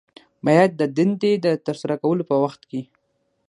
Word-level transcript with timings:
باید 0.45 0.71
د 0.79 0.81
دندې 0.97 1.33
د 1.45 1.47
ترسره 1.65 1.95
کولو 2.03 2.23
په 2.29 2.35
وخت 2.43 2.61
کې 2.69 2.81